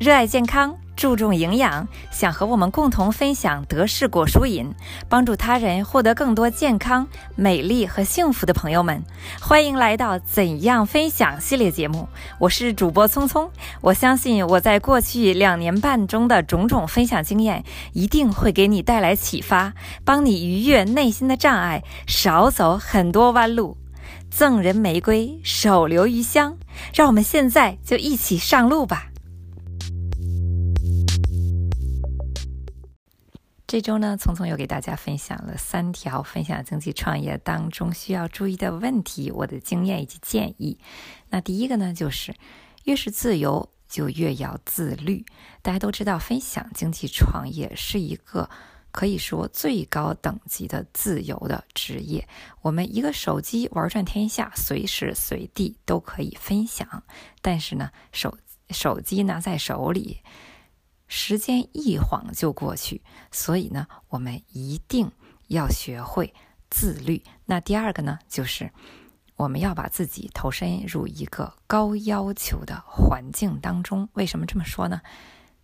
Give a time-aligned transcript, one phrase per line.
[0.00, 4.70] 热爱健康，注重营养，想和我们共同分享德式果蔬饮，
[5.08, 7.06] 帮助他人获得更多健康、
[7.36, 9.02] 美丽和幸福的朋友们，
[9.40, 12.08] 欢迎来到《怎样分享》系列节目。
[12.38, 13.48] 我是主播聪聪，
[13.80, 19.72] 我相信我在过去两年半中的种种分享经验，一定会给你带来启发，
[20.04, 23.78] 帮你逾越内心的障碍，少走很多弯路。
[24.28, 26.56] 赠人玫瑰，手留余香。
[26.92, 29.06] 让我们现在就一起上路吧。
[33.74, 40.78] 这周呢，聪聪又给大家分享了三条分享经济创业当中需要注意的问题，我的经验以及建议。
[41.28, 42.32] 那第一个呢，就是
[42.84, 45.26] 越是自由，就越要自律。
[45.60, 48.48] 大家都知道，分享经济创业是一个
[48.92, 52.28] 可以说最高等级的自由的职业。
[52.62, 57.02] 我们一个手机玩转天下，随时随地都可以分享。
[57.42, 58.38] 但是呢，手
[58.70, 60.20] 手机拿在手里。
[61.16, 65.08] 时间一晃就过去，所以呢，我们一定
[65.46, 66.34] 要学会
[66.68, 67.22] 自律。
[67.44, 68.68] 那第二个呢，就是
[69.36, 74.08] 我们要把自己投身入一个高要求的环境当中。
[74.14, 75.00] 为什么这么说呢？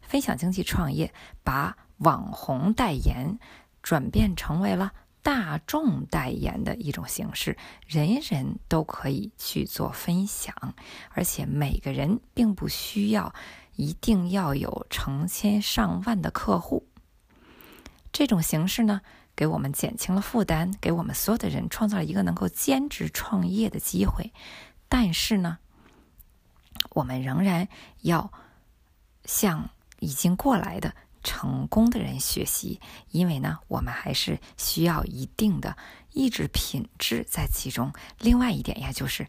[0.00, 3.40] 分享经济创业把网红代言
[3.82, 4.92] 转变成为了
[5.22, 10.74] 大众代言的一种形式，人人都可以去做分享，
[11.10, 13.34] 而且每个人并不需要。
[13.76, 16.86] 一定要有成千上万的客户，
[18.12, 19.00] 这种形式呢，
[19.34, 24.34] 给我们减轻了负担，给我们所有的人创造了一个能够兼职创业的机会。
[24.86, 25.56] 但是呢，
[26.90, 27.68] 我们仍然
[28.02, 28.30] 要
[29.24, 35.76] 向已经过来的成功的人学习，因为呢，我们还是需要一定的
[36.12, 37.92] 意志品质在其中。
[38.18, 39.26] 另外一点呀，就是。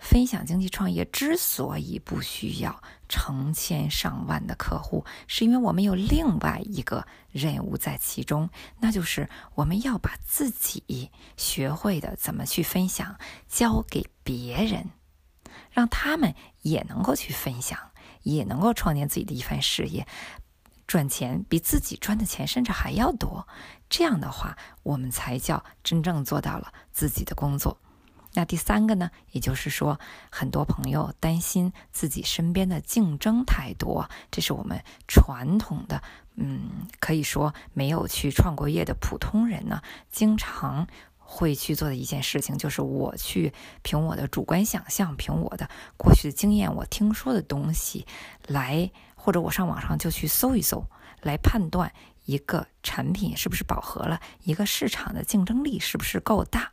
[0.00, 13.18] 分享经济创业之所以不需要成千上万的客户，是因为我们有另外一个任务在其中，那就是我们要把自己学会的怎么去分享
[13.48, 14.90] 交给别人，
[15.72, 17.90] 让他们也能够去分享，
[18.22, 20.06] 也能够创建自己的一番事业，
[20.88, 23.46] 赚钱比自己赚的钱甚至还要多。
[23.88, 27.78] 这样的话，我们才叫真正做到了自己的工作。
[28.34, 29.10] 那第三个呢？
[29.32, 29.98] 也就是说，
[30.30, 36.02] 很多朋友担心自己身边的竞争太多，这是我们传统的，
[36.36, 48.06] 嗯，可以说没有去创过业的普通人呢，经常会去做的一件事情，就是我去凭我的主观想象，凭我的过去的经验，我听说的东西
[48.46, 48.90] 来，
[49.28, 50.82] 或者我上网上就去搜一搜，
[51.20, 51.92] 来判断
[52.24, 56.72] 一个产品是不是饱和了，一个市场的竞争力是不是够大。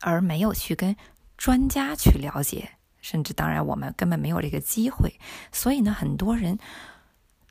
[0.00, 0.96] 而没有去跟
[1.36, 5.20] 专家去了解，甚至当然我们根本没有这个机会，
[5.52, 6.58] 所以呢，很多人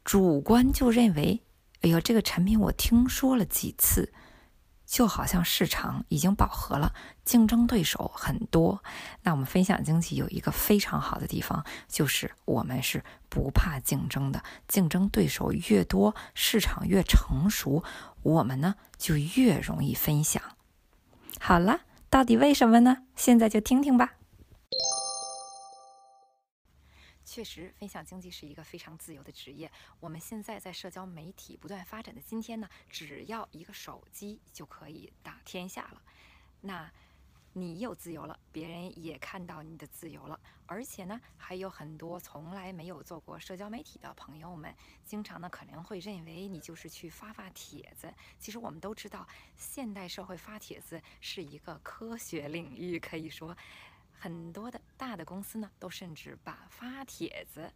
[0.04, 1.42] 主观就认为，
[1.84, 4.12] 哎呦，这个产品我听说了几次，
[4.88, 8.82] 就好像市场已经饱和了，竞争对手很多。
[9.22, 17.84] 那我们分享经济有一个非常好的地方，就是我们是不怕竞争的，竞争对手越多，市场越成熟，
[18.24, 20.42] 我们呢就越容易分享。
[21.40, 21.82] 好了。
[22.10, 23.00] 到底为什么呢？
[23.18, 24.14] 现在就听听吧。
[27.38, 29.72] 确实，分享经济是一个非常自由的职业。
[30.00, 36.02] 我们现在在社交媒体不断发展的今天呢，只要一个手机就可以打天下了。
[36.62, 36.92] 那。
[37.54, 44.72] 你有自由了，别人也看到你的自由了，而且呢，还有很多从来没有做过社交媒体的朋友们，
[45.04, 48.14] 经常呢可能会认为你就是去发发帖子。
[48.38, 53.58] 其实我们都知道，现代社会发帖子是一个科学领域，可以说，
[54.20, 57.72] 很多的大的公司呢，都甚至把发帖子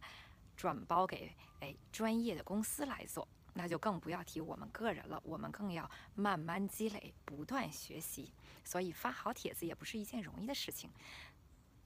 [0.56, 3.26] 转包给哎专业的公司来做。
[3.54, 8.32] 那就更不要提我们个人了，我们更要慢慢积累，不断学习。
[8.64, 10.90] 所以发好帖子也不是一件容易的事情。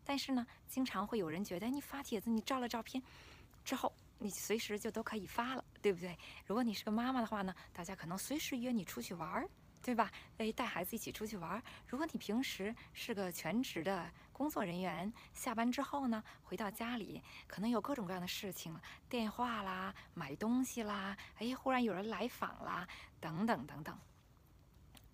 [0.05, 3.03] 但是呢，经常会有人觉得你发帖子，你照了照片
[3.65, 6.16] 之后，你随时就都可以发了，对不对？
[6.47, 9.48] 如果你是个妈妈的话呢，大家可能随时约你出去玩儿。
[9.83, 10.10] 对吧？
[10.39, 11.63] 诶，带孩子一起出去玩儿。
[11.86, 18.78] 如果你平时是个全职的工作人员，下班之后呢，回到家里可能有各种各样的事情，
[19.09, 22.86] 电话啦、买东西啦，哎，忽然有人来访啦，
[23.18, 23.98] 等等等等。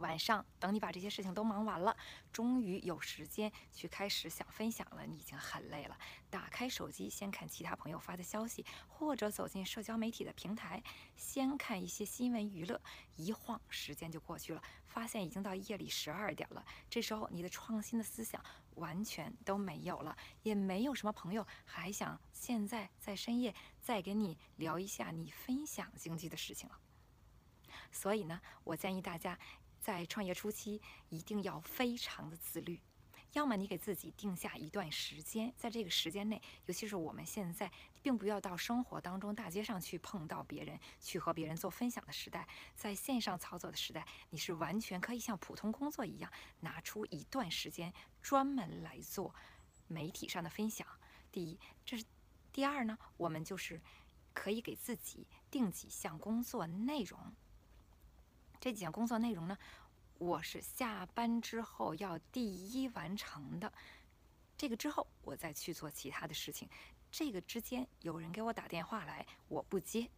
[0.03, 1.97] 晚上，等你把这些事情都忙完了，
[2.33, 5.07] 终于有时间去开始想分享了。
[5.07, 5.97] 你已经很累了，
[6.29, 10.83] 打开手机先看其他朋友发的消息，或者走进社交媒体的平台，
[11.17, 12.79] 先看一些新闻娱乐。
[13.17, 16.65] 一晃时间就过去了，发现已经到夜里十二点了。
[16.91, 18.45] 这时候你的创新的思想
[18.75, 26.79] 完全都没有了，也没有什么朋友还想现在在深夜再跟你聊一下你分享经济的事情了。
[27.91, 29.39] 所以呢，我建议大家。
[29.83, 32.81] 在创业初期，一定要非常的自律。
[33.33, 37.69] 要么你给自己定下一段时间，在这个时间内，尤其是我们现在，
[38.03, 42.47] 并不要到生活当中大街上去碰到别人，去和别人做分享的时代，
[42.77, 46.31] 在线上操作的时代，你是完全可以像普通工作一样，
[46.61, 49.35] 拿出一段时间专门来做
[49.89, 50.87] 媒体上的分享。
[51.33, 52.05] 第一，这是；
[52.53, 53.81] 第二呢，我们就是
[54.35, 57.35] 可以给自己定几项工作内容。
[58.63, 59.59] 这几项工作内容呢，
[60.19, 63.73] 我是下班之后要第一完成的。
[64.57, 66.69] 这个之后，我再去做其他的事情。
[67.11, 70.09] 这个之间有人给我打电话来，我不接；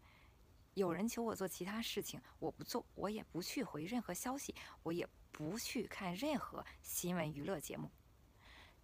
[0.75, 7.91] 有人求我做其他事情，我不做，我也不去回任何消息，我也不去看任何新闻娱乐节目。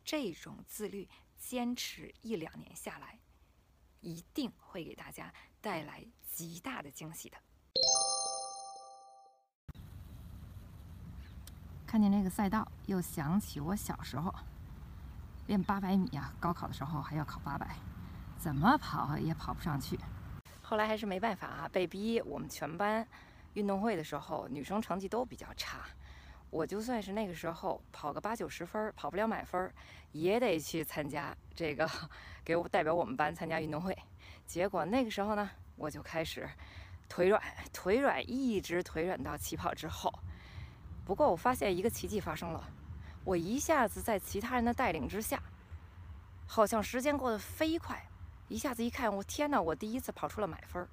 [0.03, 1.06] 这种自律
[1.37, 3.19] 坚持一两年下来，
[4.01, 5.31] 一定会给大家
[5.61, 7.37] 带来极大的惊喜的。
[11.91, 14.33] 看见那个赛道，又想起我小时候
[15.49, 17.75] 练八百米啊，高考的时候还要考八百，
[18.39, 19.99] 怎么跑也跑不上去。
[20.63, 22.21] 后来还是没办法啊，被逼。
[22.21, 23.05] 我们全班
[23.55, 25.81] 运动会的时候，女生成绩都比较差，
[26.51, 29.69] 我就算是那个时候跑个八九十分，跑不了满分，
[30.13, 31.91] 也得去参加这个，
[32.45, 33.99] 给我代表我们班参加运动会。
[34.47, 36.49] 结果那个时候呢，我就开始
[37.09, 37.43] 腿软，
[37.73, 40.09] 腿软，一直腿软到起跑之后。
[41.11, 42.62] 不过我发现一个奇迹发生了，
[43.25, 45.43] 我一下子在其他人的带领之下，
[46.47, 48.01] 好像时间过得飞快，
[48.47, 49.61] 一下子一看，我天哪！
[49.61, 50.89] 我第一次跑出了满分儿。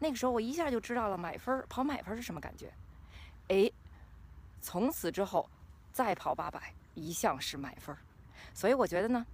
[0.00, 2.70] 那个时候我一下就知道了满分儿跑满分儿是什么感觉。
[3.48, 3.70] 哎，
[4.60, 5.48] 从此之后
[5.90, 7.98] 再跑八百一向是满分儿。
[8.52, 9.24] 所以我觉得呢，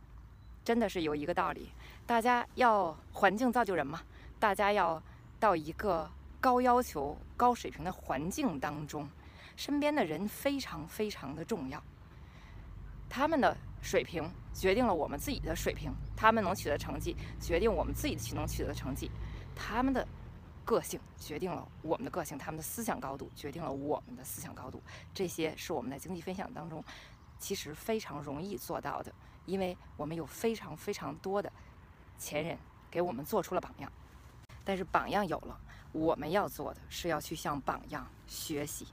[0.65, 1.73] 真的是有一个道理，
[2.07, 4.01] 大家要环境造就人嘛，
[4.39, 5.03] 大家要
[5.41, 6.09] 到一个
[6.41, 9.09] 高要求、高水平的环境当中。
[9.61, 11.83] 身边的人非常非常的重要，
[13.11, 19.11] 他们的水平决定了我们自己的水平，他们能取得成绩决定我们自己能取得成绩，
[19.55, 20.09] 他们的
[20.65, 24.83] 个性决定了我们的个性，他们的思想高度决定了我们的思想高度。
[25.13, 26.83] 这些是我们在经济分享当中
[27.39, 29.13] 其实非常容易做到的，
[29.45, 31.53] 因为我们有非常非常多的
[32.17, 32.57] 前人
[32.91, 33.93] 给我们做出了榜样。
[34.65, 35.61] 但是榜样有了，
[35.93, 38.87] 我们要做的是要去向榜样学习。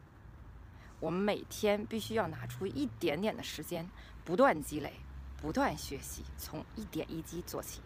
[1.00, 3.88] 我们每天必须要拿出一点点的时间，
[4.26, 4.94] 不断积累，
[5.40, 7.82] 不断学习，从一点一滴做起。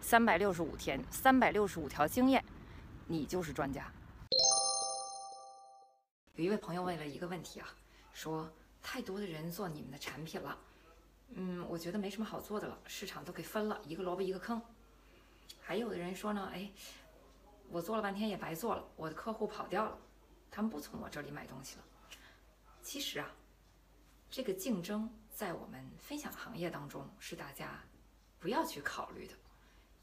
[0.00, 2.44] 三百六十五天，三百六十五条经验，
[3.08, 3.90] 你就是专家。
[6.36, 7.66] 有一位朋友问了一个问题啊，
[8.12, 8.48] 说
[8.80, 10.56] 太多的人做你们的产品了，
[11.30, 14.62] 嗯，我觉得没什么好做的了，市场都给分了一个萝卜一个坑。
[15.60, 16.70] 还有的人说呢，哎，
[17.68, 19.98] 我做了半天也白做了，我的客户跑掉了，
[20.52, 21.82] 他们不从我这里买东西了。
[22.84, 23.34] 其实啊，
[24.30, 27.82] 这个竞争在我们分享行业当中是大家
[28.38, 29.32] 不要去考虑的，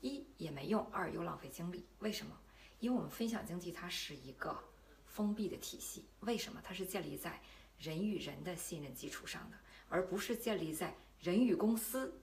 [0.02, 1.86] 一也没用，二又浪费精力。
[2.00, 2.36] 为什么？
[2.80, 4.58] 因为我们分享经济它是一个
[5.06, 6.04] 封闭的体系。
[6.22, 6.60] 为什么？
[6.64, 7.40] 它是建立在
[7.78, 9.58] 人与人的信任基础上的，
[9.88, 12.20] 而不是建立在人与公司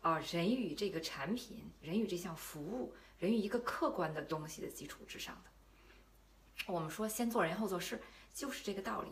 [0.00, 5.50] 啊、人与这个产品、人与这项服务、人与一个客观的东西的基础之上的。
[6.72, 8.00] 我们说先做人后做事，
[8.32, 9.10] 就是这个道理。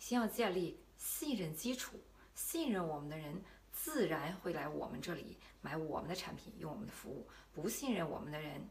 [0.00, 2.00] 先要建立信任基础，
[2.34, 3.40] 信任我们的人
[3.70, 7.28] 自然会来我们这里买我们的产品，用我们的服务。
[7.52, 8.66] 不信任我们的人，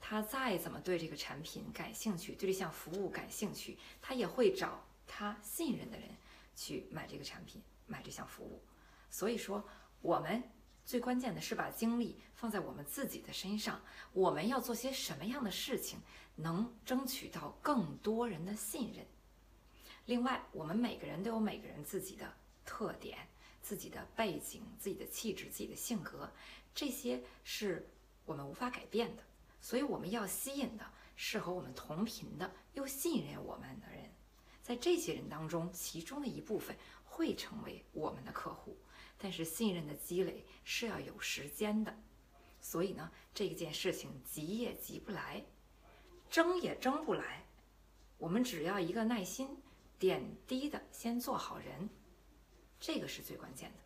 [0.00, 6.08] 他再怎么对这个产品感兴趣，对这项服务感兴趣，他也会找他信任的人
[6.54, 8.64] 去买这个产品，买这项服务。
[9.10, 9.62] 所以说，
[10.00, 10.42] 我们
[10.86, 13.82] 最关键的是把精力放在我们自己的身上。
[14.14, 16.00] 我们要做些什么样的事情，
[16.34, 19.06] 能争取到更多人的信任？
[20.06, 22.32] 另外，我们每个人都有每个人自己的
[22.64, 23.18] 特点、
[23.60, 26.30] 自己的背景、自己的气质、自己的性格，
[26.72, 27.88] 这些是
[28.24, 29.22] 我们无法改变的。
[29.60, 30.86] 所以，我们要吸引的
[31.16, 34.08] 是和我们同频的、又信任我们的人。
[34.62, 38.78] 在这些人当中，其中的一部分会成为我们的客户。
[39.18, 41.92] 但是，信任的积累是要有时间的。
[42.60, 45.44] 所以呢，这件事情急也急不来，
[46.30, 47.44] 争也争不来。
[48.18, 49.48] 我们只要一个耐心。
[49.98, 51.88] 点滴的先做好人，
[52.78, 53.85] 这个是最关键的。